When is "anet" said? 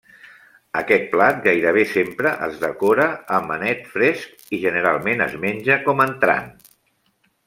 3.59-3.85